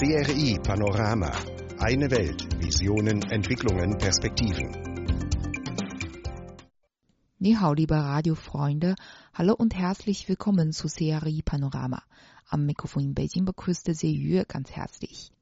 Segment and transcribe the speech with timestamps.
[0.00, 1.30] CRI Panorama.
[1.78, 2.42] Eine Welt.
[2.58, 4.72] Visionen, Entwicklungen, Perspektiven.
[7.36, 8.94] 你好，liebe Radiofreunde.
[9.34, 12.02] Hallo und herzlich willkommen zu CRI Panorama.
[12.48, 15.32] Am Mikrofon in Beijing begrüßte Sie Yue ganz herzlich.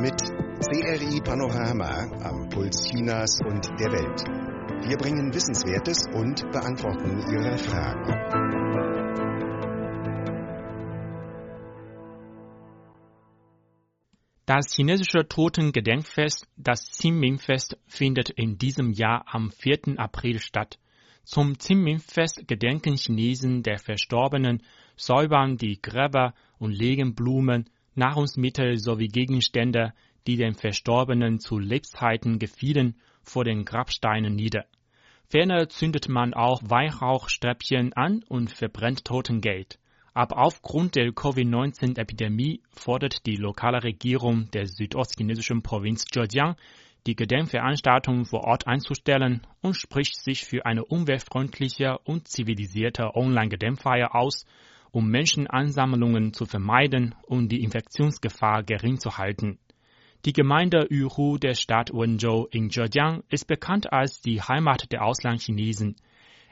[0.00, 0.18] Mit
[0.64, 4.24] CRI Panorama am Puls Chinas und der Welt.
[4.88, 8.45] Wir bringen Wissenswertes und beantworten Ihre Fragen.
[14.46, 19.98] Das chinesische Totengedenkfest, das Qingming-Fest, findet in diesem Jahr am 4.
[19.98, 20.78] April statt.
[21.24, 24.62] Zum Qingming-Fest gedenken Chinesen der Verstorbenen,
[24.96, 29.92] säubern die Gräber und legen Blumen, Nahrungsmittel sowie Gegenstände,
[30.28, 34.66] die den Verstorbenen zu Lebzeiten gefielen, vor den Grabsteinen nieder.
[35.28, 39.80] Ferner zündet man auch Weihrauchstäbchen an und verbrennt Totengeld.
[40.16, 46.56] Aber aufgrund der Covid-19-Epidemie fordert die lokale Regierung der südostchinesischen Provinz Zhejiang,
[47.06, 54.46] die Gedenkveranstaltung vor Ort einzustellen und spricht sich für eine umweltfreundliche und zivilisierte Online-Gedenkfeier aus,
[54.90, 59.58] um Menschenansammlungen zu vermeiden und die Infektionsgefahr gering zu halten.
[60.24, 65.96] Die Gemeinde Yuhu der Stadt Wenzhou in Zhejiang ist bekannt als die Heimat der Auslandchinesen.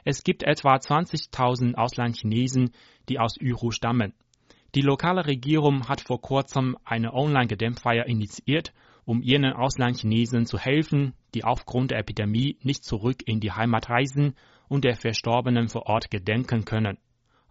[0.07, 2.69] Es gibt etwa 20.000 Auslandchinesen,
[3.09, 4.13] die aus Yuhu stammen.
[4.75, 8.71] Die lokale Regierung hat vor kurzem eine Online-Gedenkfeier initiiert,
[9.05, 14.35] um jenen Auslandchinesen zu helfen, die aufgrund der Epidemie nicht zurück in die Heimat reisen
[14.67, 16.99] und der Verstorbenen vor Ort gedenken können.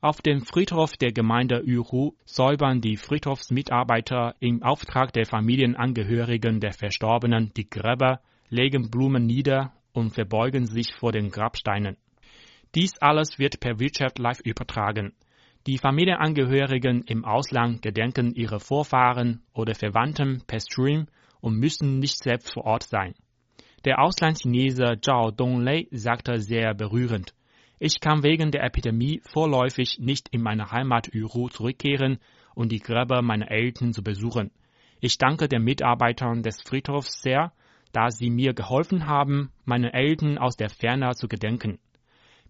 [0.00, 7.52] Auf dem Friedhof der Gemeinde Yuhu säubern die Friedhofsmitarbeiter im Auftrag der Familienangehörigen der Verstorbenen
[7.56, 11.96] die Gräber, legen Blumen nieder und verbeugen sich vor den Grabsteinen.
[12.74, 15.12] Dies alles wird per WeChat live übertragen.
[15.68, 21.06] Die Familienangehörigen im Ausland gedenken ihre Vorfahren oder Verwandten per Stream
[21.40, 23.14] und müssen nicht selbst vor Ort sein.
[23.84, 27.32] Der Auslandchinese Zhao Donglei sagte sehr berührend,
[27.78, 32.18] ich kann wegen der Epidemie vorläufig nicht in meine Heimat Uru zurückkehren
[32.54, 34.50] und die Gräber meiner Eltern zu besuchen.
[35.00, 37.52] Ich danke den Mitarbeitern des Friedhofs sehr,
[37.92, 41.78] da sie mir geholfen haben, meinen Eltern aus der Ferne zu gedenken.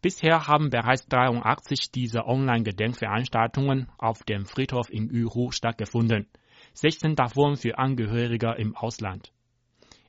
[0.04, 6.28] Bisher haben bereits 83 dieser Online-Gedenkveranstaltungen auf dem Friedhof in Yuhu stattgefunden,
[6.74, 9.32] 16 davon für Angehörige im Ausland.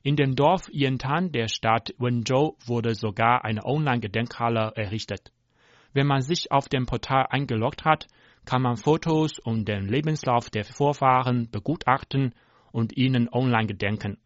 [0.02, 5.32] In dem Dorf Yantan der Stadt Wenzhou wurde sogar eine Online-Gedenkhalle errichtet.
[5.94, 8.06] Wenn man sich auf dem Portal eingeloggt hat,
[8.44, 12.34] kann man Fotos und den Lebenslauf der Vorfahren begutachten
[12.70, 14.18] und ihnen online gedenken.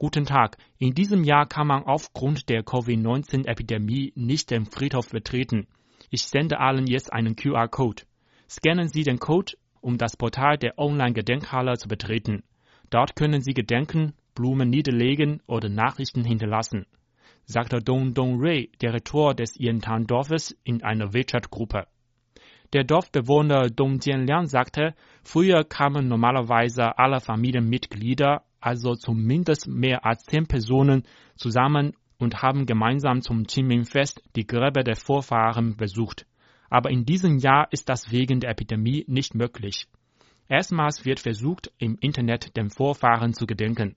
[0.00, 0.58] Guten Tag.
[0.78, 5.66] In diesem Jahr kann man aufgrund der Covid-19-Epidemie nicht den Friedhof betreten.
[6.08, 8.04] Ich sende allen jetzt einen QR-Code.
[8.48, 12.44] Scannen Sie den Code, um das Portal der Online-Gedenkhalle zu betreten.
[12.90, 16.86] Dort können Sie gedenken, Blumen niederlegen oder Nachrichten hinterlassen,
[17.44, 21.88] sagte Dong Dong Rui, der Rektor des Yantan-Dorfes, in einer WeChat-Gruppe.
[22.72, 24.94] Der Dorfbewohner Dong Jianliang sagte,
[25.24, 31.04] früher kamen normalerweise alle Familienmitglieder also zumindest mehr als zehn Personen
[31.36, 36.26] zusammen und haben gemeinsam zum Qingming-Fest die Gräber der Vorfahren besucht.
[36.70, 39.86] Aber in diesem Jahr ist das wegen der Epidemie nicht möglich.
[40.48, 43.96] Erstmals wird versucht, im Internet den Vorfahren zu gedenken.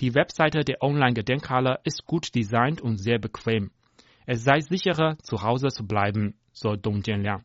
[0.00, 3.70] Die Webseite der Online-Gedenkhalle ist gut designt und sehr bequem.
[4.26, 7.44] Es sei sicherer, zu Hause zu bleiben, so Dong Jianliang.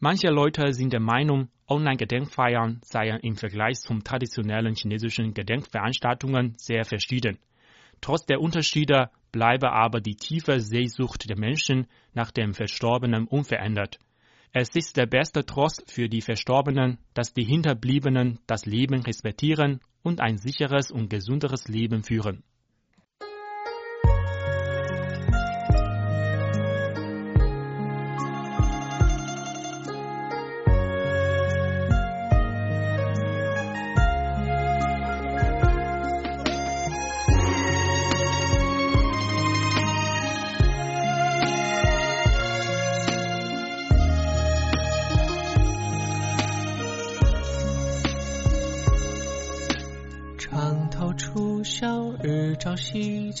[0.00, 7.38] Manche Leute sind der Meinung, Online-Gedenkfeiern seien im Vergleich zum traditionellen chinesischen Gedenkveranstaltungen sehr verschieden.
[8.00, 13.98] Trotz der Unterschiede bleibe aber die tiefe Sehnsucht der Menschen nach dem Verstorbenen unverändert.
[14.52, 20.20] Es ist der beste Trost für die Verstorbenen, dass die Hinterbliebenen das Leben respektieren und
[20.20, 22.42] ein sicheres und gesunderes Leben führen.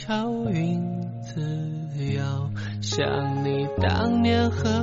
[0.08, 0.14] 好
[0.50, 0.80] 运
[1.20, 1.38] 自
[2.14, 2.50] 由
[2.80, 4.77] 想你当年和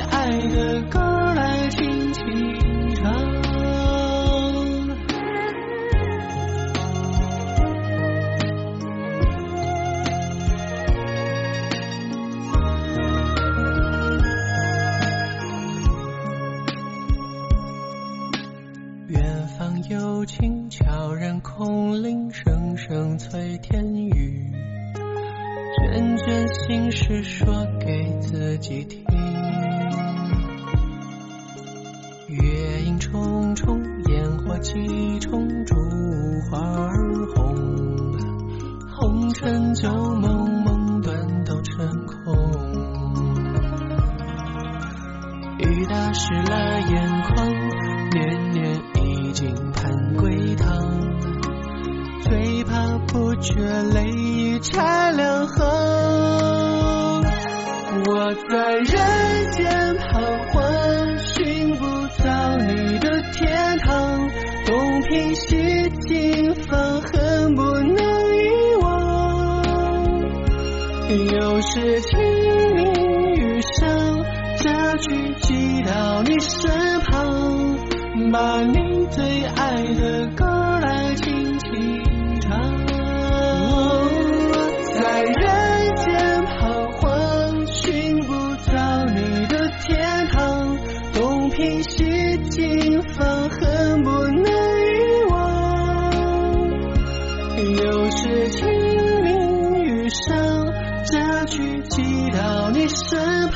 [0.00, 1.15] 爱的歌。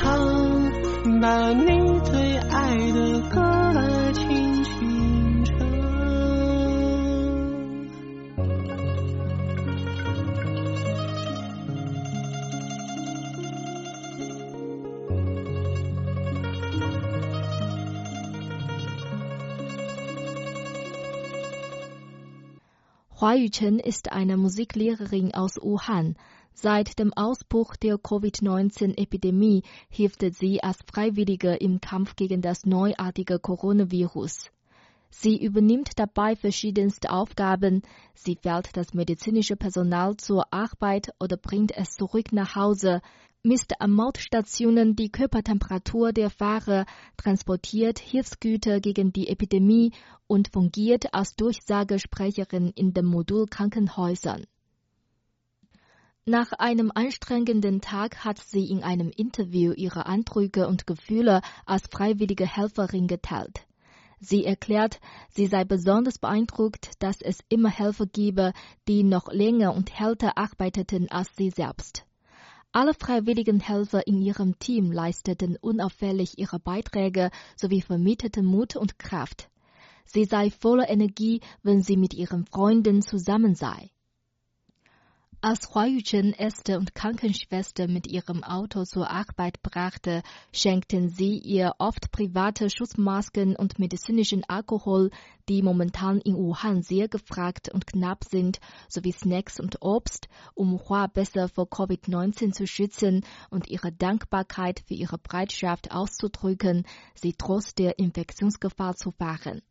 [0.00, 3.40] 旁，把你最爱的歌
[3.74, 5.54] 来轻轻唱。
[23.18, 26.16] Hua Yuchen ist eine Musiklehrerin aus Wuhan.
[26.53, 34.51] Seit dem Ausbruch der Covid-19-Epidemie hilft sie als Freiwillige im Kampf gegen das neuartige Coronavirus.
[35.09, 37.81] Sie übernimmt dabei verschiedenste Aufgaben.
[38.13, 43.01] Sie fährt das medizinische Personal zur Arbeit oder bringt es zurück nach Hause,
[43.43, 46.85] misst an Mautstationen die Körpertemperatur der Fahrer,
[47.17, 49.91] transportiert Hilfsgüter gegen die Epidemie
[50.27, 54.45] und fungiert als Durchsagesprecherin in den Modulkrankenhäusern.
[56.27, 62.45] Nach einem anstrengenden Tag hat sie in einem Interview ihre Eindrücke und Gefühle als freiwillige
[62.45, 63.65] Helferin geteilt.
[64.19, 64.99] Sie erklärt,
[65.31, 68.53] sie sei besonders beeindruckt, dass es immer Helfer gebe,
[68.87, 72.05] die noch länger und härter arbeiteten als sie selbst.
[72.71, 79.49] Alle freiwilligen Helfer in ihrem Team leisteten unauffällig ihre Beiträge sowie vermittelten Mut und Kraft.
[80.05, 83.89] Sie sei voller Energie, wenn sie mit ihren Freunden zusammen sei.
[85.43, 90.21] Als Hua Yuchen Ärzte und Krankenschwester mit ihrem Auto zur Arbeit brachte,
[90.53, 95.09] schenkten sie ihr oft private Schutzmasken und medizinischen Alkohol,
[95.49, 101.07] die momentan in Wuhan sehr gefragt und knapp sind, sowie Snacks und Obst, um Hua
[101.07, 107.97] besser vor Covid-19 zu schützen und ihre Dankbarkeit für ihre Bereitschaft auszudrücken, sie trotz der
[107.97, 109.63] Infektionsgefahr zu fahren.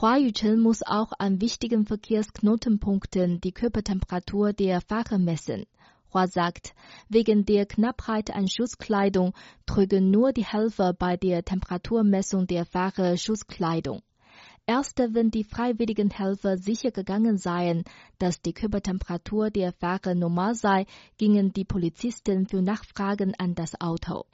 [0.00, 5.66] Hua Yuchen muss auch an wichtigen Verkehrsknotenpunkten die Körpertemperatur der Fahrer messen.
[6.14, 6.72] Hua sagt,
[7.08, 9.34] wegen der Knappheit an Schutzkleidung
[9.66, 14.02] trügen nur die Helfer bei der Temperaturmessung der Fahrer Schutzkleidung.
[14.66, 17.82] Erst wenn die freiwilligen Helfer sicher gegangen seien,
[18.20, 24.26] dass die Körpertemperatur der Fahrer normal sei, gingen die Polizisten für Nachfragen an das Auto.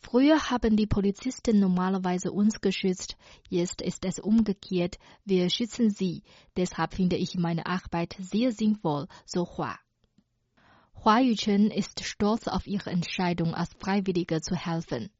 [0.00, 3.16] Früher haben die Polizisten normalerweise uns geschützt,
[3.48, 6.22] jetzt ist es umgekehrt, wir schützen sie.
[6.56, 9.78] Deshalb finde ich meine Arbeit sehr sinnvoll, so Hua.
[11.04, 15.10] Hua Yuchen ist stolz auf ihre Entscheidung, als Freiwillige zu helfen.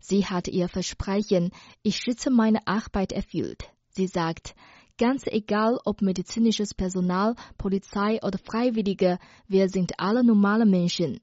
[0.00, 1.50] Sie hat ihr Versprechen,
[1.82, 3.70] ich schütze meine Arbeit erfüllt.
[3.88, 4.54] Sie sagt,
[4.98, 11.20] Ganz egal ob medizinisches Personal, Polizei oder Freiwillige, wir sind alle normale Menschen.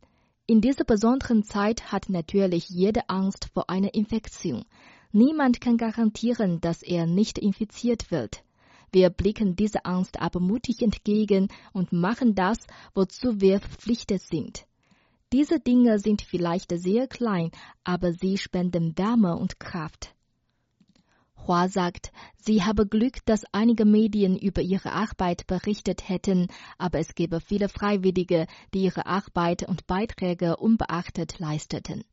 [0.49, 4.65] In dieser besonderen Zeit hat natürlich jede Angst vor einer Infektion.
[5.11, 8.43] Niemand kann garantieren, dass er nicht infiziert wird.
[8.91, 12.57] Wir blicken dieser Angst aber mutig entgegen und machen das,
[12.95, 14.65] wozu wir verpflichtet sind.
[15.31, 17.51] Diese Dinge sind vielleicht sehr klein,
[17.83, 20.15] aber sie spenden Wärme und Kraft.
[21.47, 27.15] Hua sagt, sie habe Glück, dass einige Medien über ihre Arbeit berichtet hätten, aber es
[27.15, 32.03] gebe viele Freiwillige, die ihre Arbeit und Beiträge unbeachtet leisteten.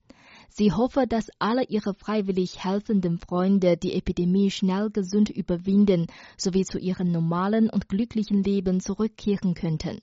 [0.48, 6.06] Sie hoffe, dass alle ihre freiwillig helfenden Freunde die Epidemie schnell gesund überwinden
[6.36, 10.00] sowie zu ihrem normalen und glücklichen Leben zurückkehren könnten.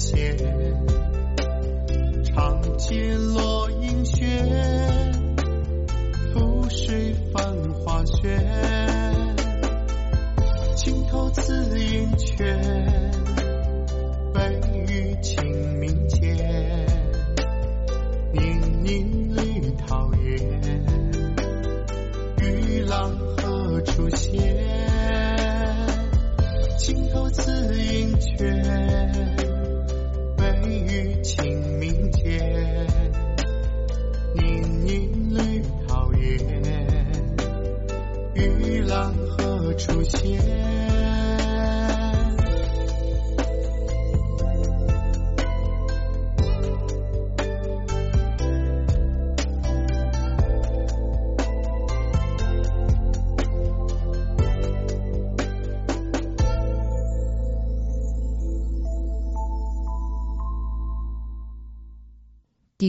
[0.00, 0.34] 斜，
[2.24, 4.26] 长街落英雪，
[6.32, 7.44] 覆水繁
[7.84, 8.69] 花雪。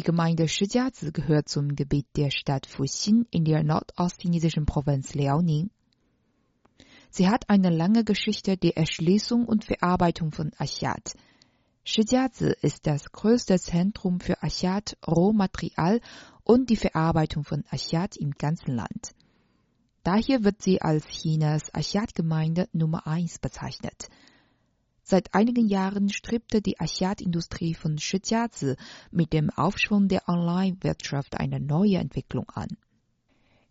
[0.02, 5.70] Die Gemeinde Shijiazhi gehört zum Gebiet der Stadt Fuxin in der nordostchinesischen Provinz Liaoning.
[7.12, 11.14] Sie hat eine lange Geschichte der Erschließung und Verarbeitung von Achat.
[11.84, 16.02] Shijiazhi ist das größte Zentrum für Achat, Rohmaterial
[16.44, 19.12] und die Verarbeitung von Achat im ganzen Land.
[20.02, 24.10] Daher wird sie als Chinas Achat-Gemeinde Nummer 1 bezeichnet.
[25.04, 28.76] Seit einigen Jahren strebte die Achat-Industrie von Shijiazhi
[29.12, 32.70] mit dem Aufschwung der Online-Wirtschaft eine neue Entwicklung an.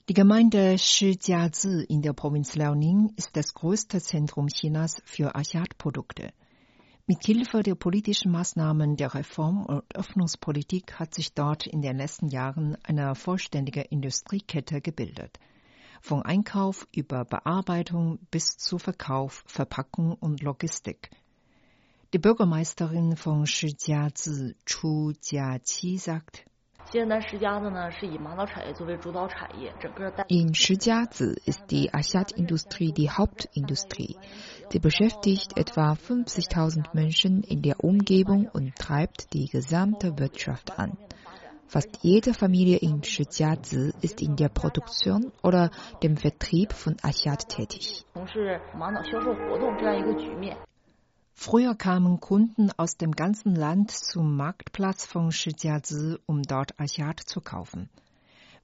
[0.09, 6.33] Die Gemeinde Shijiazhi in der Provinz Liaoning ist das größte Zentrum Chinas für Achat-Produkte.
[7.07, 12.29] Mit Hilfe der politischen Maßnahmen der Reform- und Öffnungspolitik hat sich dort in den letzten
[12.29, 15.39] Jahren eine vollständige Industriekette gebildet.
[16.01, 21.11] Von Einkauf über Bearbeitung bis zu Verkauf, Verpackung und Logistik.
[22.13, 26.45] Die Bürgermeisterin von Shijiazhi, Chu Jiaqi, sagt,
[30.29, 34.17] In Shijiazi ist die Achat-Industrie die Hauptindustrie.
[34.71, 40.99] Sie beschäftigt etwa 50.000 Menschen in der Umgebung und treibt die gesamte Wirtschaft an.
[41.69, 45.71] Fast jede Familie in Shijiazi ist in der Produktion oder
[46.03, 48.05] dem Vertrieb von Achat tätig.
[51.33, 57.41] Früher kamen Kunden aus dem ganzen Land zum Marktplatz von Shijiazi, um dort Achat zu
[57.41, 57.89] kaufen.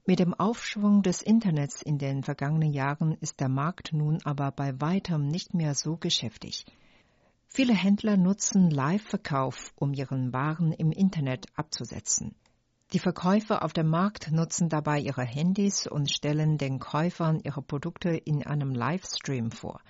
[0.05, 4.79] Mit dem Aufschwung des Internets in den vergangenen Jahren ist der Markt nun aber bei
[4.79, 6.65] weitem nicht mehr so geschäftig.
[7.47, 12.35] Viele Händler nutzen Live-Verkauf, um ihren Waren im Internet abzusetzen.
[12.93, 18.11] Die Verkäufer auf dem Markt nutzen dabei ihre Handys und stellen den Käufern ihre Produkte
[18.11, 19.81] in einem Livestream vor.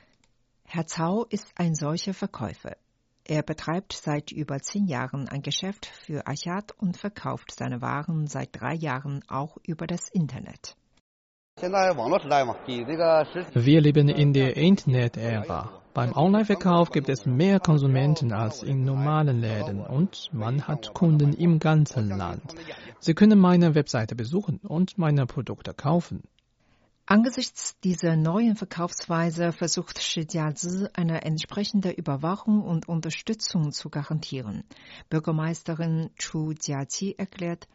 [0.69, 2.75] Herr Zhao ist ein solcher Verkäufer.
[3.23, 8.49] Er betreibt seit über zehn Jahren ein Geschäft für Achat und verkauft seine Waren seit
[8.51, 10.75] drei Jahren auch über das Internet.
[13.53, 15.71] Wir leben in der Internet-Ära.
[15.93, 21.59] Beim Online-Verkauf gibt es mehr Konsumenten als in normalen Läden und man hat Kunden im
[21.59, 22.55] ganzen Land.
[22.99, 26.23] Sie können meine Webseite besuchen und meine Produkte kaufen.
[27.09, 34.65] Angesichts dieser neuen Verkaufsweise versucht Shijiazi eine entsprechende Überwachung und Unterstützung zu garantieren.
[35.09, 37.69] Bürgermeisterin Chu Jiaqi erklärt,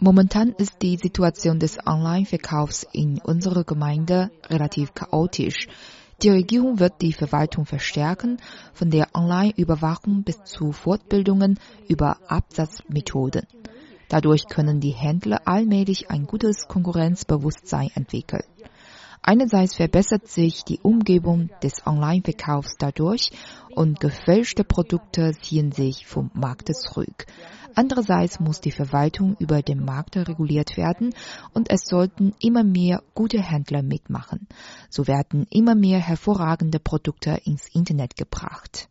[0.00, 5.68] Momentan ist die Situation des Online-Verkaufs in unserer Gemeinde relativ chaotisch.
[6.22, 8.38] Die Regierung wird die Verwaltung verstärken,
[8.72, 13.46] von der Online-Überwachung bis zu Fortbildungen über Absatzmethoden.
[14.08, 18.44] Dadurch können die Händler allmählich ein gutes Konkurrenzbewusstsein entwickeln.
[19.22, 23.30] Einerseits verbessert sich die Umgebung des Online-Verkaufs dadurch
[23.74, 27.26] und gefälschte Produkte ziehen sich vom Markt zurück.
[27.74, 31.12] Andererseits muss die Verwaltung über den Markt reguliert werden
[31.52, 34.46] und es sollten immer mehr gute Händler mitmachen.
[34.88, 38.88] So werden immer mehr hervorragende Produkte ins Internet gebracht.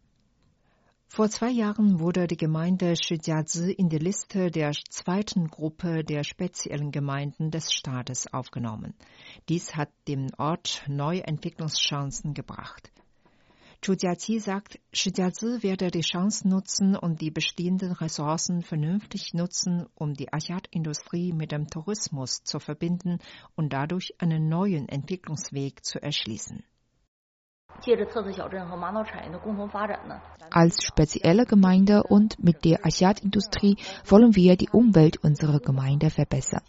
[1.15, 6.91] Vor zwei Jahren wurde die Gemeinde Shijiazi in die Liste der zweiten Gruppe der speziellen
[6.91, 8.93] Gemeinden des Staates aufgenommen.
[9.47, 12.91] Dies hat dem Ort neue Entwicklungschancen gebracht.
[13.81, 20.15] Chu Jiaqi sagt, Shijiazi werde die Chance nutzen und die bestehenden Ressourcen vernünftig nutzen, um
[20.15, 23.19] die Achat-Industrie mit dem Tourismus zu verbinden
[23.55, 26.65] und dadurch einen neuen Entwicklungsweg zu erschließen.
[30.51, 36.61] Als spezielle Gemeinde und mit der Achat-Industrie wollen wir die Umwelt unserer Gemeinde verbessern.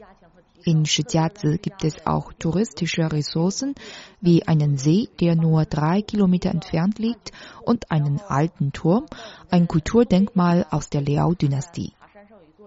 [0.65, 3.77] In Shijiazi gibt es auch touristische Ressourcen
[4.21, 7.31] wie einen See, der nur drei Kilometer entfernt liegt,
[7.65, 9.07] und einen alten Turm,
[9.49, 11.96] ein Kulturdenkmal aus der Liao-Dynastie.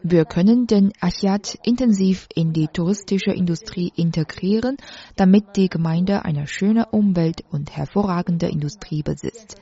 [0.03, 4.77] Wir können den Achat intensiv in die touristische Industrie integrieren,
[5.15, 9.57] damit die Gemeinde eine schöne Umwelt und hervorragende Industrie besitzt.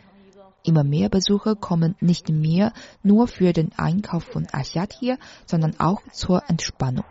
[0.64, 6.02] Immer mehr Besucher kommen nicht mehr nur für den Einkauf von Achat hier, sondern auch
[6.12, 7.06] zur Entspannung.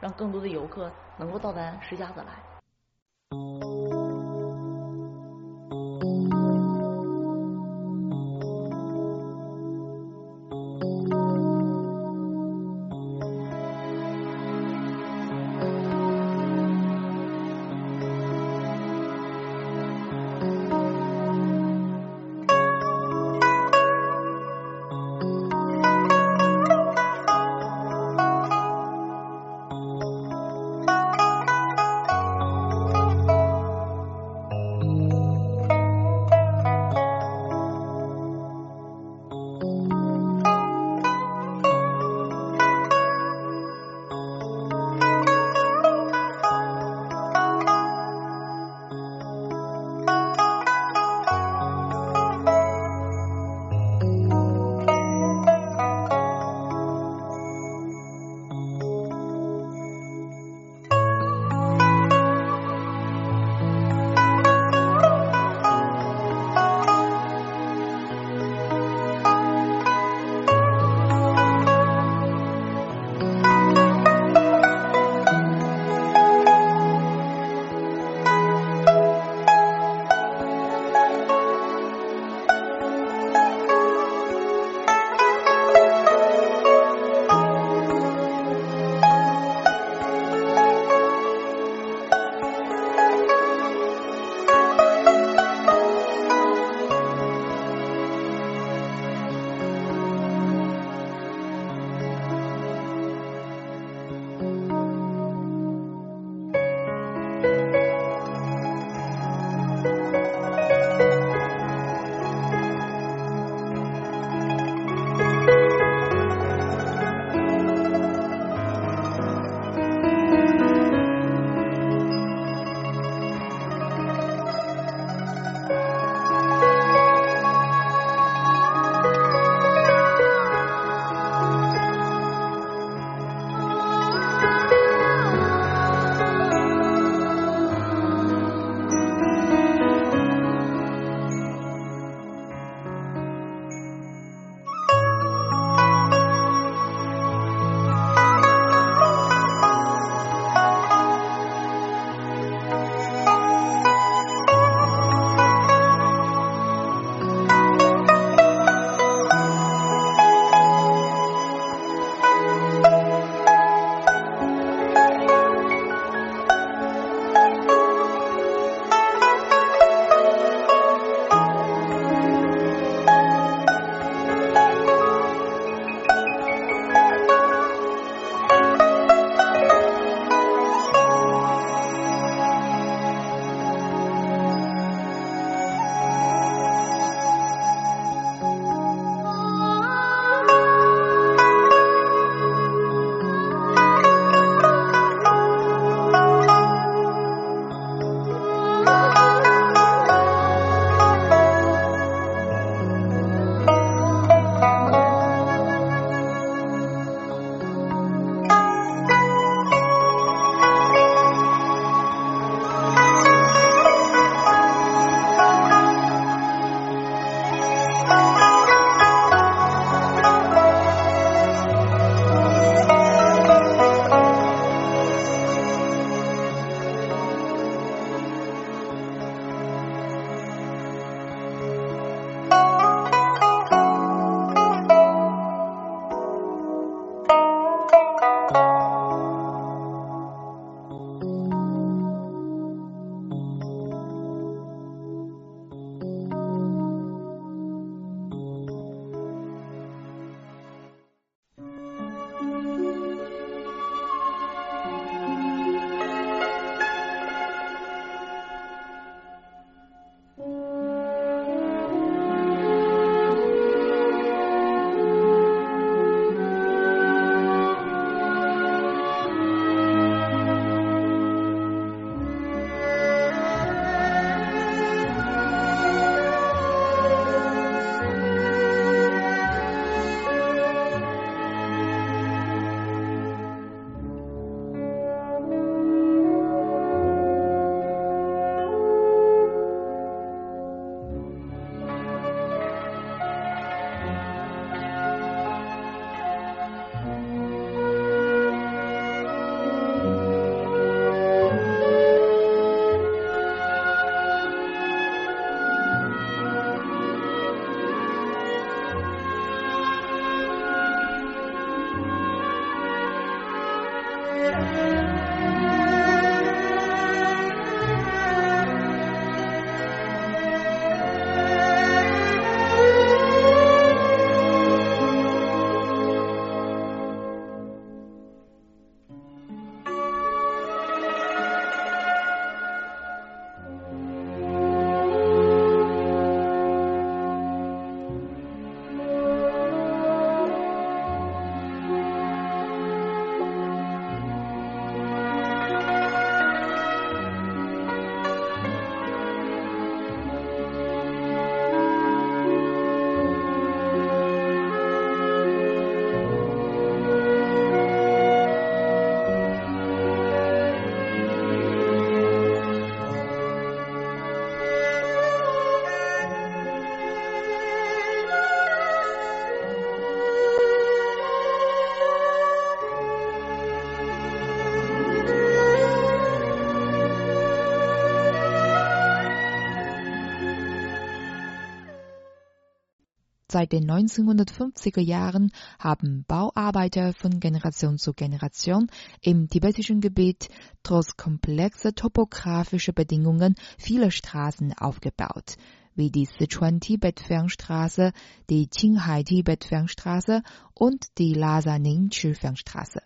[383.57, 388.90] Seit den 1950er Jahren haben Bauarbeiter von Generation zu Generation
[389.23, 390.51] im tibetischen Gebiet
[390.83, 395.57] trotz komplexer topografischer Bedingungen viele Straßen aufgebaut,
[395.95, 398.12] wie die Sichuan-Tibet-Fernstraße,
[398.51, 400.42] die Qinghai-Tibet-Fernstraße
[400.75, 403.01] und die Lhasa-Ningchi-Fernstraße.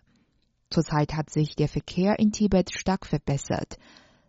[0.69, 3.77] Zurzeit hat sich der Verkehr in Tibet stark verbessert.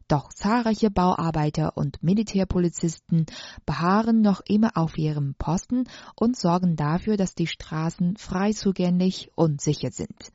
[0.09, 3.27] Doch zahlreiche Bauarbeiter und Militärpolizisten
[3.67, 5.85] beharren noch immer auf ihrem Posten
[6.17, 10.33] und sorgen dafür, dass die Straßen frei zugänglich und sicher sind.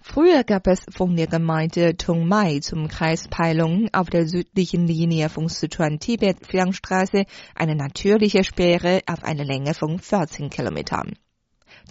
[0.00, 5.48] Früher gab es von der Gemeinde Tongmai zum Kreis Peilung auf der südlichen Linie von
[5.48, 11.14] Sichuan-Tibet-Fernstraße eine natürliche Sperre auf eine Länge von 14 Kilometern.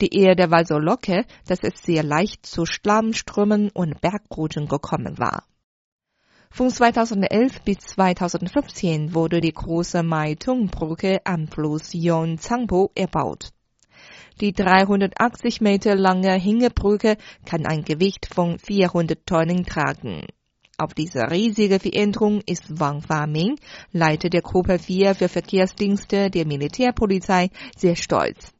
[0.01, 5.43] Die Erde war so locker, dass es sehr leicht zu Schlammströmen und Bergrouten gekommen war.
[6.49, 13.51] Von 2011 bis 2015 wurde die große Mai-Tung-Brücke am Fluss Yongzangpo erbaut.
[14.39, 20.27] Die 380 Meter lange Hängebrücke kann ein Gewicht von 400 Tonnen tragen.
[20.77, 23.55] Auf diese riesige Veränderung ist Wang Faming,
[23.91, 28.53] Leiter der Gruppe 4 für Verkehrsdienste der Militärpolizei, sehr stolz.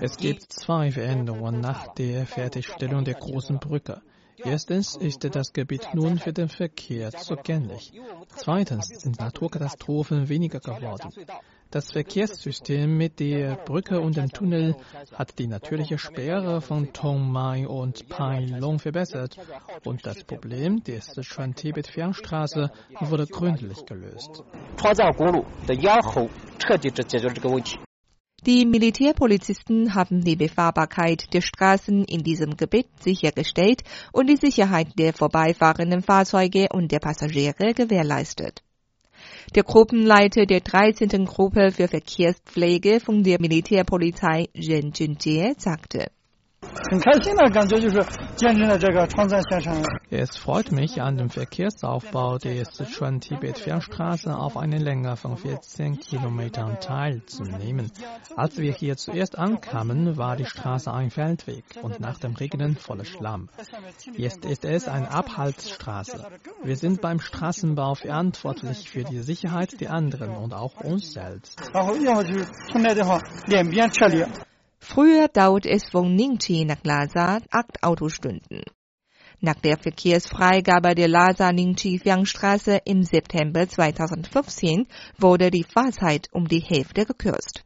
[0.00, 4.00] Es gibt zwei Veränderungen nach der Fertigstellung der großen Brücke.
[4.44, 7.92] Erstens ist das Gebiet nun für den Verkehr zugänglich.
[8.36, 11.10] Zweitens sind Naturkatastrophen weniger geworden.
[11.70, 14.76] Das Verkehrssystem mit der Brücke und dem Tunnel
[15.14, 19.36] hat die natürliche Sperre von Tongmai und Pailong verbessert
[19.84, 24.42] und das Problem der Sichuan-Tibet-Fernstraße wurde gründlich gelöst.
[28.44, 35.12] Die Militärpolizisten haben die Befahrbarkeit der Straßen in diesem Gebiet sichergestellt und die Sicherheit der
[35.12, 38.64] vorbeifahrenden Fahrzeuge und der Passagiere gewährleistet.
[39.54, 41.24] Der Gruppenleiter der 13.
[41.24, 46.10] Gruppe für Verkehrspflege von der Militärpolizei Ren Junjie sagte,
[50.10, 57.90] es freut mich, an dem Verkehrsaufbau der Sichuan-Tibet-Fernstraße auf eine Länge von 14 Kilometern teilzunehmen.
[58.36, 63.04] Als wir hier zuerst ankamen, war die Straße ein Feldweg und nach dem Regnen voller
[63.04, 63.48] Schlamm.
[64.12, 66.26] Jetzt ist es eine Abhaltsstraße.
[66.62, 71.60] Wir sind beim Straßenbau verantwortlich für die Sicherheit der anderen und auch uns selbst.
[74.84, 78.62] Früher dauert es von Ningchi nach Lhasa acht Autostunden.
[79.40, 87.64] Nach der Verkehrsfreigabe der Lhasa-Ningchi-Fernstraße im September 2015 wurde die Fahrzeit um die Hälfte gekürzt.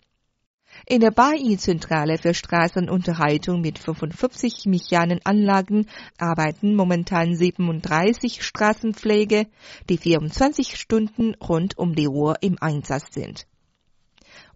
[0.85, 5.87] In der Bai-Zentrale für Straßenunterhaltung mit 55 mechanen Anlagen
[6.19, 9.47] arbeiten momentan 37 Straßenpflege,
[9.89, 13.47] die 24 Stunden rund um die Uhr im Einsatz sind.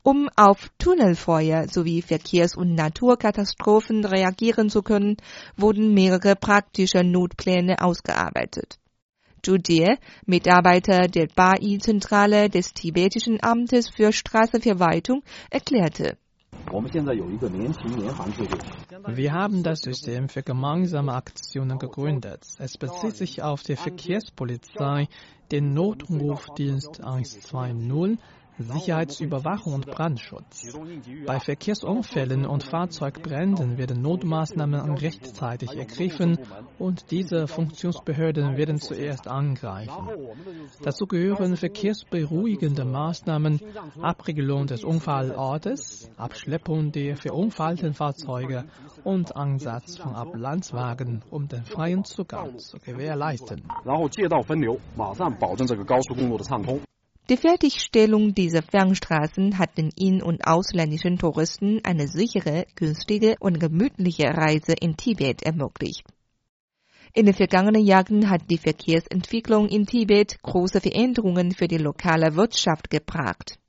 [0.02, 5.18] Um auf Tunnelfeuer sowie Verkehrs- und Naturkatastrophen reagieren zu können,
[5.56, 8.78] wurden mehrere praktische Notpläne ausgearbeitet.
[9.44, 16.16] Judie, Mitarbeiter der Bai-Zentrale des tibetischen Amtes für Straßenverwaltung, erklärte,
[19.06, 22.44] wir haben das System für gemeinsame Aktionen gegründet.
[22.58, 25.08] Es bezieht sich auf die Verkehrspolizei,
[25.50, 28.18] den Notrufdienst 120,
[28.62, 30.76] Sicherheitsüberwachung und Brandschutz.
[31.26, 36.38] Bei Verkehrsunfällen und Fahrzeugbränden werden Notmaßnahmen rechtzeitig ergriffen
[36.78, 40.08] und diese Funktionsbehörden werden zuerst angreifen.
[40.82, 43.60] Dazu gehören verkehrsberuhigende Maßnahmen,
[44.00, 48.64] Abriegelung des Unfallortes, Abschleppung der verunfallten Fahrzeuge
[49.04, 53.62] und Ansatz von Ablandswagen, um den freien Zugang zu gewährleisten.
[57.30, 64.24] Die Fertigstellung dieser Fernstraßen hat den in- und ausländischen Touristen eine sichere, günstige und gemütliche
[64.24, 66.02] Reise in Tibet ermöglicht.
[67.14, 72.90] In den vergangenen Jahren hat die Verkehrsentwicklung in Tibet große Veränderungen für die lokale Wirtschaft
[72.90, 73.60] gebracht.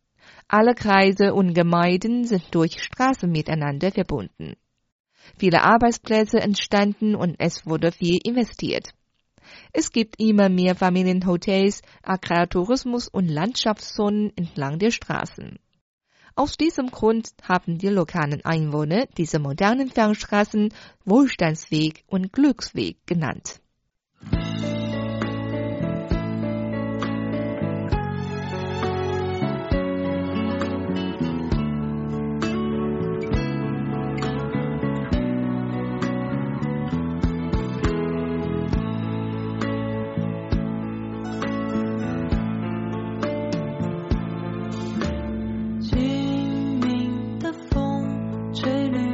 [0.47, 4.55] Alle Kreise und Gemeinden sind durch Straßen miteinander verbunden.
[5.37, 8.95] Viele Arbeitsplätze entstanden und es wurde viel investiert.
[9.73, 15.59] Es gibt immer mehr Familienhotels, Agrartourismus und Landschaftszonen entlang der Straßen.
[16.35, 20.73] Aus diesem Grund haben die lokalen Einwohner diese modernen Fernstraßen
[21.05, 23.61] Wohlstandsweg und Glücksweg genannt.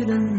[0.08, 0.37] freedom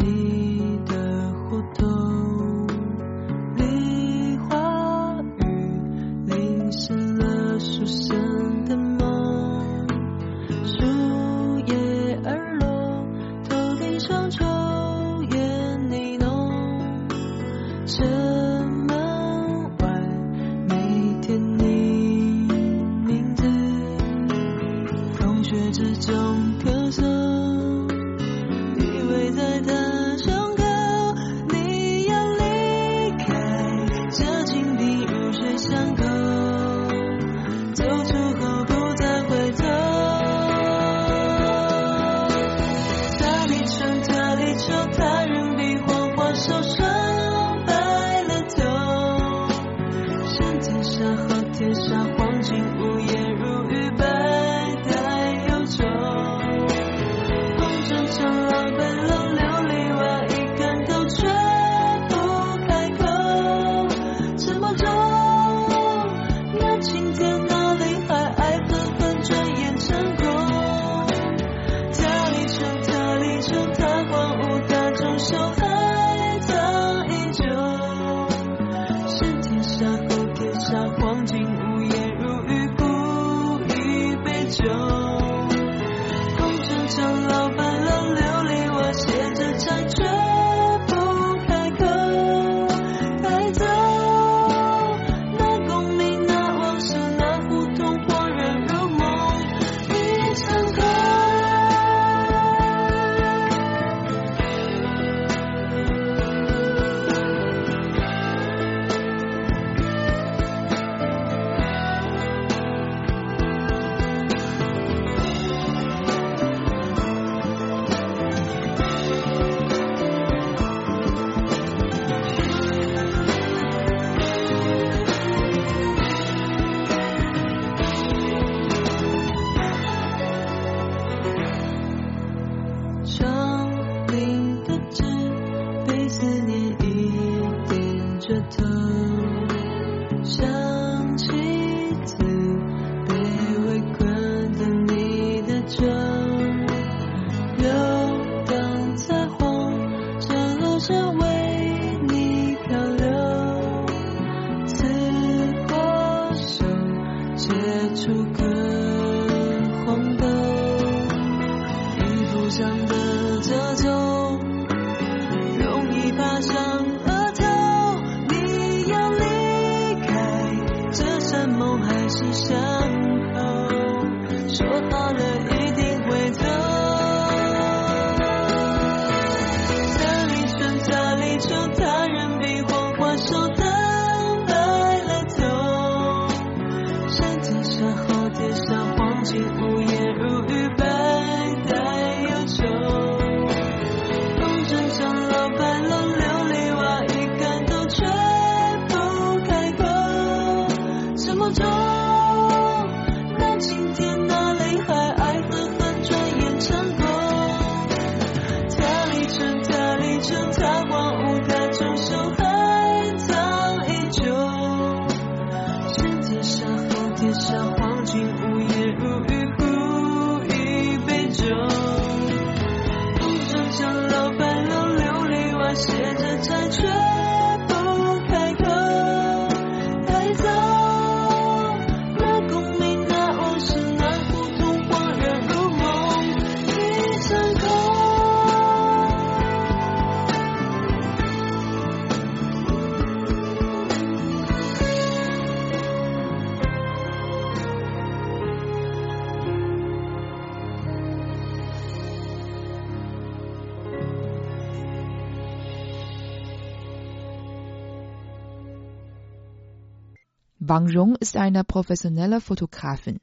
[260.68, 263.20] Wang Rong ist eine professionelle Fotografin.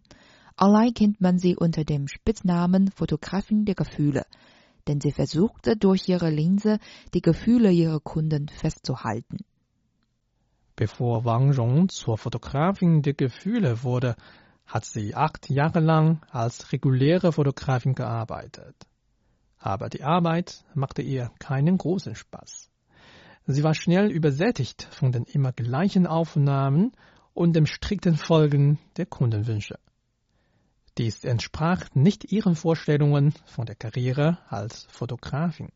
[0.55, 4.25] Allein kennt man sie unter dem Spitznamen Fotografin der Gefühle,
[4.88, 6.79] denn sie versuchte durch ihre Linse
[7.13, 9.45] die Gefühle ihrer Kunden festzuhalten.
[10.76, 14.15] Bevor Wang Rong zur Fotografin der Gefühle wurde,
[14.65, 18.76] hat sie acht Jahre lang als reguläre Fotografin gearbeitet.
[19.59, 22.72] Aber die Arbeit machte ihr keinen großen Spaß.
[23.45, 26.93] Sie war schnell übersättigt von den immer gleichen Aufnahmen
[27.36, 29.77] und dem strikten Folgen der Kundenwünsche.
[30.97, 35.69] Dies entsprach nicht ihren Vorstellungen von der Karriere als Fotografin.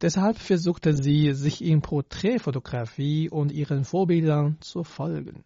[0.00, 5.44] Deshalb versuchte sie, sich in Porträtfotografie und ihren Vorbildern zu folgen.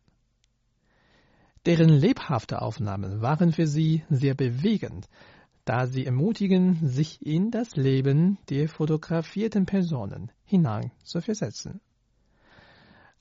[1.64, 5.08] Deren lebhafte Aufnahmen waren für sie sehr bewegend,
[5.64, 11.80] da sie ermutigen, sich in das Leben der fotografierten Personen hineinzuversetzen.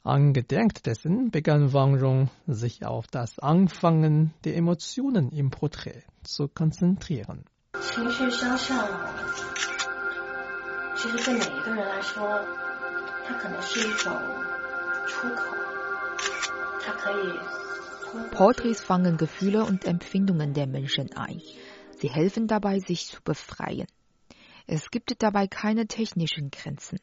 [0.04, 7.46] Angedenkt dessen begann Wang Rong, sich auf das Anfangen der Emotionen im Porträt zu konzentrieren.
[18.32, 21.42] Porträts fangen Gefühle und Empfindungen der Menschen ein.
[22.00, 23.86] Sie helfen dabei, sich zu befreien.
[24.66, 26.98] Es gibt dabei keine technischen Grenzen.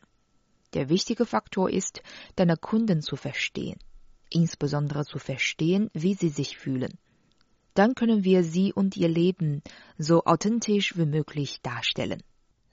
[0.74, 2.02] Der wichtige Faktor ist,
[2.36, 3.78] deine Kunden zu verstehen,
[4.30, 6.98] insbesondere zu verstehen, wie sie sich fühlen.
[7.74, 9.62] Dann können wir sie und ihr Leben
[9.98, 12.22] so authentisch wie möglich darstellen.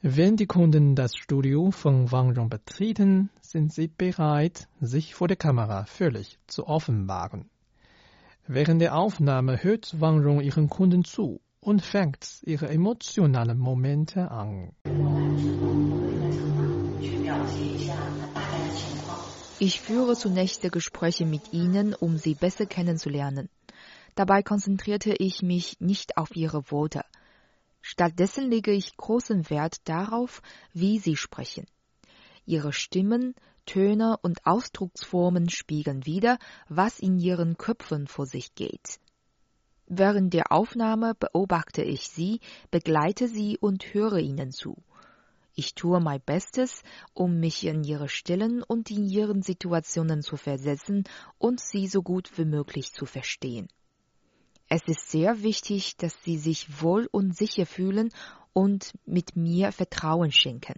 [0.01, 5.37] Wenn die Kunden das Studio von Wang Rong betreten, sind sie bereit, sich vor der
[5.37, 7.49] Kamera völlig zu offenbaren.
[8.45, 14.73] Während der Aufnahme hört Wang Rong ihren Kunden zu und fängt ihre emotionalen Momente an.
[19.59, 23.49] Ich führe zunächst Gespräche mit ihnen, um sie besser kennenzulernen.
[24.13, 27.03] Dabei konzentrierte ich mich nicht auf ihre Worte.
[27.81, 30.41] Stattdessen lege ich großen Wert darauf,
[30.73, 31.65] wie sie sprechen.
[32.45, 33.35] Ihre Stimmen,
[33.65, 36.37] Töne und Ausdrucksformen spiegeln wider,
[36.69, 38.99] was in ihren Köpfen vor sich geht.
[39.87, 42.39] Während der Aufnahme beobachte ich sie,
[42.71, 44.77] begleite sie und höre ihnen zu.
[45.55, 46.83] Ich tue mein Bestes,
[47.13, 51.05] um mich in ihre Stellen und in ihren Situationen zu versetzen
[51.37, 53.69] und sie so gut wie möglich zu verstehen.
[54.67, 58.09] Es ist sehr wichtig, dass sie sich wohl und sicher fühlen
[58.51, 60.75] und mit mir Vertrauen schenken.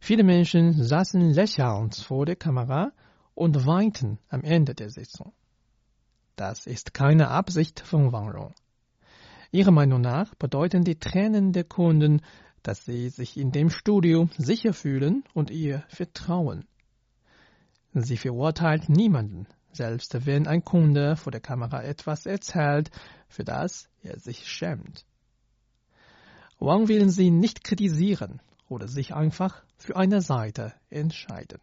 [0.00, 2.92] Viele Menschen saßen lächelnd vor der Kamera
[3.34, 5.32] und weinten am Ende der Sitzung.
[6.36, 8.54] Das ist keine Absicht von Wang Rong.
[9.50, 12.22] Ihrer Meinung nach bedeuten die Tränen der Kunden,
[12.62, 16.64] dass sie sich in dem Studio sicher fühlen und ihr vertrauen.
[17.94, 22.90] Sie verurteilt niemanden, selbst wenn ein Kunde vor der Kamera etwas erzählt,
[23.28, 25.04] für das er sich schämt.
[26.58, 31.58] Wang will sie nicht kritisieren oder sich einfach für eine Seite entscheiden.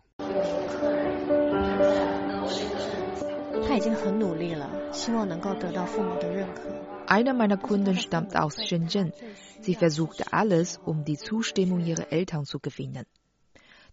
[7.09, 9.13] Einer meiner Kunden stammt aus Shenzhen.
[9.61, 13.07] Sie versuchte alles, um die Zustimmung ihrer Eltern zu gewinnen.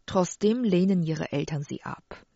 [0.04, 2.26] Trotzdem lehnen ihre Eltern sie ab.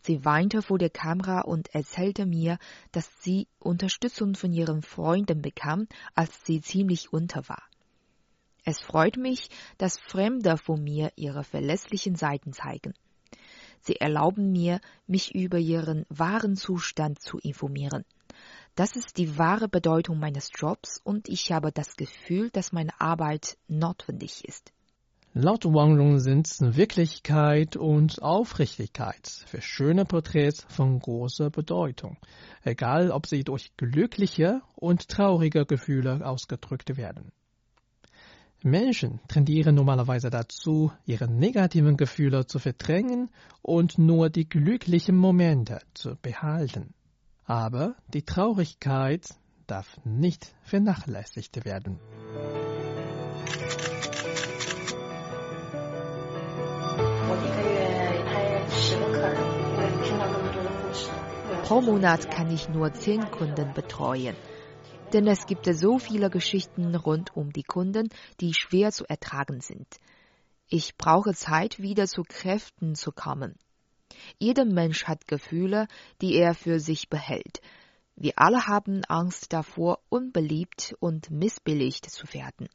[0.00, 2.58] Sie weinte vor der Kamera und erzählte mir,
[2.90, 5.86] dass sie Unterstützung von ihren Freunden bekam,
[6.16, 7.62] als sie ziemlich unter war.
[8.64, 12.92] Es freut mich, dass Fremde von mir ihre verlässlichen Seiten zeigen.
[13.82, 18.04] Sie erlauben mir, mich über ihren wahren Zustand zu informieren.
[18.74, 23.58] Das ist die wahre Bedeutung meines Jobs und ich habe das Gefühl, dass meine Arbeit
[23.68, 24.72] notwendig ist.
[25.34, 32.16] Laut Wang Rong sind Wirklichkeit und Aufrichtigkeit für schöne Porträts von großer Bedeutung,
[32.62, 37.32] egal ob sie durch glückliche und traurige Gefühle ausgedrückt werden.
[38.62, 46.16] Menschen tendieren normalerweise dazu, ihre negativen Gefühle zu verdrängen und nur die glücklichen Momente zu
[46.16, 46.94] behalten.
[47.44, 49.28] Aber die Traurigkeit
[49.66, 51.98] darf nicht vernachlässigt werden.
[61.64, 64.36] Pro Monat kann ich nur zehn Kunden betreuen.
[65.12, 68.08] Denn es gibt so viele Geschichten rund um die Kunden,
[68.40, 69.86] die schwer zu ertragen sind.
[70.68, 73.56] Ich brauche Zeit, wieder zu Kräften zu kommen.
[74.38, 75.88] Jeder Mensch hat Gefühle,
[76.20, 77.60] die er für sich behält.
[78.16, 82.68] Wir alle haben Angst davor, unbeliebt und missbilligt zu werden.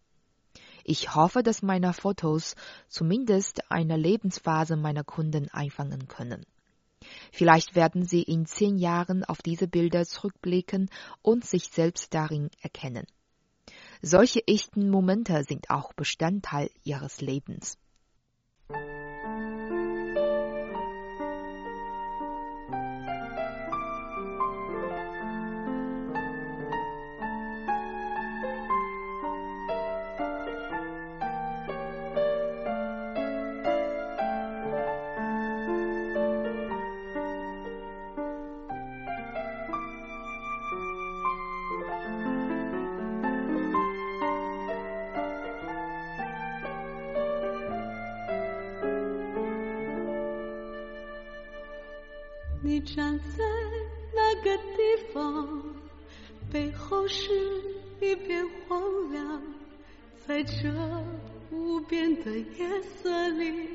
[0.83, 2.55] Ich hoffe, dass meine Fotos
[2.87, 6.45] zumindest eine Lebensphase meiner Kunden einfangen können.
[7.31, 10.89] Vielleicht werden Sie in zehn Jahren auf diese Bilder zurückblicken
[11.21, 13.05] und sich selbst darin erkennen.
[14.01, 17.77] Solche echten Momente sind auch Bestandteil Ihres Lebens.
[60.47, 60.71] 这
[61.51, 63.69] 无边的夜色里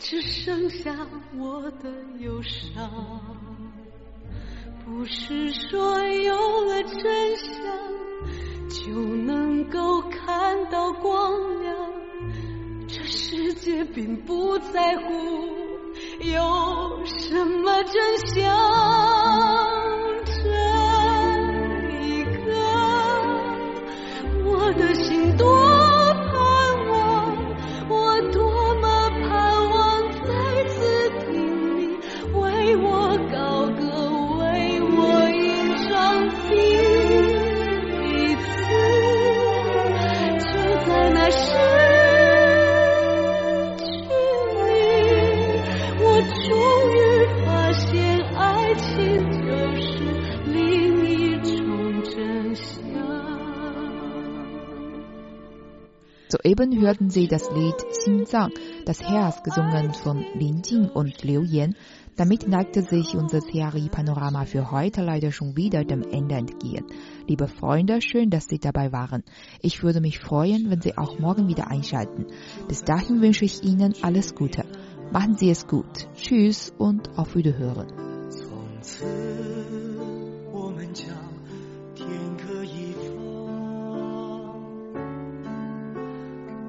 [0.00, 1.06] 只剩下
[1.38, 2.90] 我的忧伤
[4.84, 7.54] 不是说有了真相
[8.68, 11.76] 就能够看到光亮
[12.88, 15.12] 这世界并不在乎
[16.20, 19.05] 有什么真相。
[56.46, 58.52] Soeben hörten Sie das Lied Xinjiang,
[58.84, 61.74] das Herz, gesungen von Lin Jing und Liu Yan.
[62.14, 66.86] Damit neigte sich unser CRI-Panorama für heute leider schon wieder dem Ende entgegen.
[67.26, 69.24] Liebe Freunde, schön, dass Sie dabei waren.
[69.60, 72.26] Ich würde mich freuen, wenn Sie auch morgen wieder einschalten.
[72.68, 74.64] Bis dahin wünsche ich Ihnen alles Gute.
[75.10, 76.06] Machen Sie es gut.
[76.14, 77.88] Tschüss und auf Wiederhören.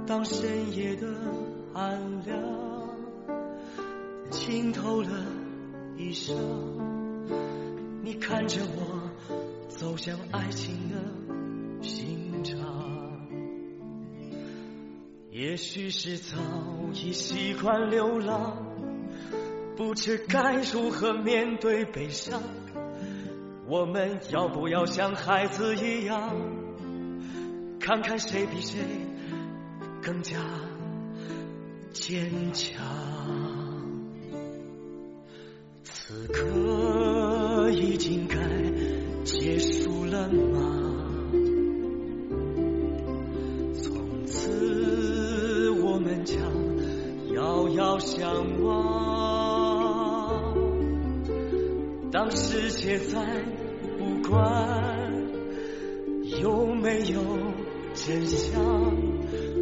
[0.08, 1.06] 当深夜的
[1.74, 2.40] 寒凉
[4.30, 5.10] 浸透了
[5.98, 6.34] 衣裳，
[8.02, 9.12] 你看着我
[9.68, 10.96] 走向爱情的
[11.84, 12.58] 刑场。
[15.30, 16.38] 也许是早
[16.94, 18.66] 已习惯流浪，
[19.76, 22.42] 不知该如何面对悲伤。
[23.68, 26.34] 我们要不要像孩子一样，
[27.82, 28.80] 看看谁比谁？
[30.08, 30.38] 更加
[31.92, 32.82] 坚强。
[35.84, 38.38] 此刻已经该
[39.26, 41.12] 结束了吗？
[43.74, 46.40] 从此我们将
[47.34, 50.56] 遥遥相望。
[52.14, 53.44] 当世界再
[53.98, 55.12] 不管
[56.42, 57.22] 有没有
[57.94, 59.57] 真相。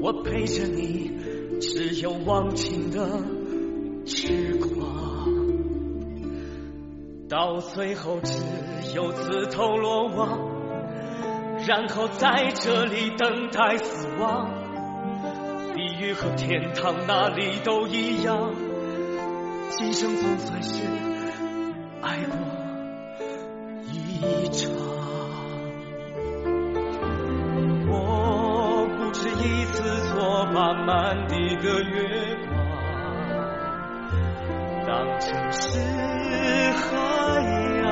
[0.00, 1.10] 我陪着你，
[1.60, 3.22] 只有忘情的
[4.06, 5.28] 痴狂，
[7.28, 8.34] 到最后只
[8.94, 10.38] 有自投罗网，
[11.66, 14.50] 然后在这里等待死亡。
[15.74, 18.54] 地狱和天堂哪里都一样，
[19.70, 20.82] 今生总算是
[22.00, 22.36] 爱过
[30.86, 32.56] 满地的月光，
[34.86, 35.78] 当城市
[36.72, 36.88] 海
[37.82, 37.84] 洋，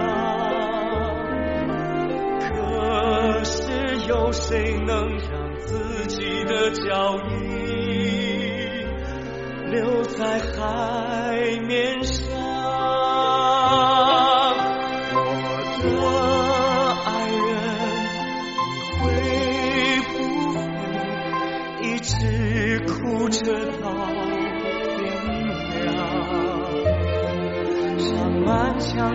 [2.40, 3.60] 可是
[4.08, 7.38] 有谁能让自己的脚印
[9.70, 12.02] 留在海面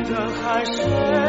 [0.09, 1.22] 的海水。